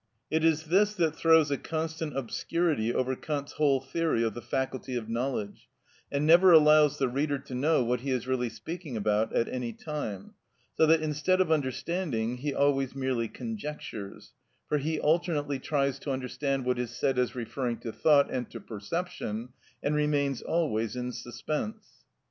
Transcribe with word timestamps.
It 0.31 0.43
is 0.43 0.63
this 0.63 0.95
that 0.95 1.15
throws 1.15 1.51
a 1.51 1.59
constant 1.59 2.17
obscurity 2.17 2.91
over 2.91 3.15
Kant's 3.15 3.51
whole 3.51 3.79
theory 3.79 4.23
of 4.23 4.33
the 4.33 4.41
faculty 4.41 4.95
of 4.95 5.07
knowledge, 5.07 5.69
and 6.11 6.25
never 6.25 6.51
allows 6.51 6.97
the 6.97 7.07
reader 7.07 7.37
to 7.37 7.53
know 7.53 7.83
what 7.83 7.99
he 8.01 8.09
is 8.09 8.25
really 8.27 8.49
speaking 8.49 8.97
about 8.97 9.31
at 9.31 9.47
any 9.47 9.73
time, 9.73 10.33
so 10.75 10.87
that 10.87 11.03
instead 11.03 11.39
of 11.39 11.51
understanding, 11.51 12.37
he 12.37 12.51
always 12.51 12.95
merely 12.95 13.27
conjectures, 13.27 14.33
for 14.67 14.79
he 14.79 14.99
alternately 14.99 15.59
tries 15.59 15.99
to 15.99 16.09
understand 16.11 16.65
what 16.65 16.79
is 16.79 16.89
said 16.89 17.19
as 17.19 17.35
referring 17.35 17.77
to 17.81 17.91
thought 17.91 18.27
and 18.31 18.49
to 18.49 18.59
perception, 18.59 19.49
and 19.83 19.93
remains 19.93 20.41
always 20.41 20.95
in 20.95 21.11
suspense. 21.11 22.01